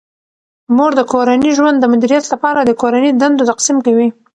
مور 0.75 0.91
د 0.97 1.01
کورني 1.11 1.51
ژوند 1.57 1.77
د 1.79 1.85
مدیریت 1.93 2.25
لپاره 2.33 2.59
د 2.63 2.71
کورني 2.81 3.11
دندو 3.19 3.47
تقسیم 3.51 3.77
کوي. 3.85 4.07